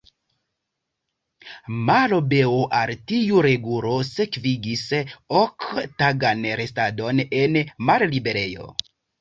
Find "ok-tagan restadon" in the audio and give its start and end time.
5.43-7.25